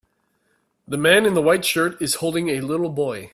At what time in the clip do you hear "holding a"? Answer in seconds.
2.15-2.61